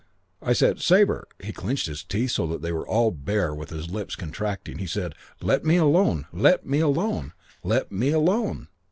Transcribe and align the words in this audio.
"I 0.41 0.53
said, 0.53 0.81
'Sabre' 0.81 1.27
"He 1.45 1.51
clenched 1.51 1.85
his 1.85 2.03
teeth 2.03 2.31
so 2.31 2.47
they 2.57 2.71
were 2.71 2.87
all 2.87 3.11
bare 3.11 3.53
with 3.53 3.69
his 3.69 3.91
lips 3.91 4.15
contracting. 4.15 4.79
He 4.79 4.87
said, 4.87 5.13
'Let 5.43 5.63
me 5.63 5.75
alone. 5.77 6.25
Let 6.33 6.65
me 6.65 6.79
alone. 6.79 7.33
Let 7.63 7.91
me 7.91 8.09
alone.' 8.09 8.67